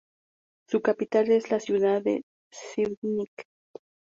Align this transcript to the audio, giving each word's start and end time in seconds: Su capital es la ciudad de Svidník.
Su 0.67 0.81
capital 0.81 1.29
es 1.31 1.51
la 1.51 1.59
ciudad 1.59 2.01
de 2.01 2.23
Svidník. 2.51 3.43